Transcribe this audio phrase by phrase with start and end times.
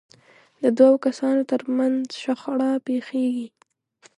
[0.63, 3.47] د دوو کسانو ترمنځ شخړه پېښېږي.